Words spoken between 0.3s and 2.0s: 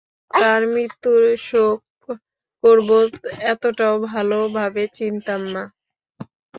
তার মৃত্যুর শোক